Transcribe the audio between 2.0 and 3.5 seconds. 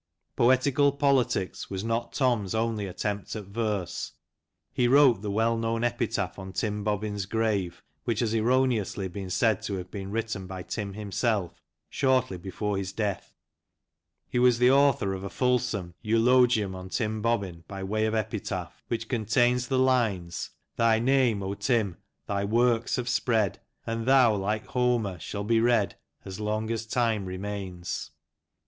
Tom's only attempt at